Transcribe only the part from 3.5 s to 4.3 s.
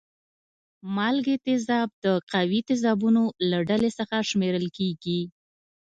ډلې څخه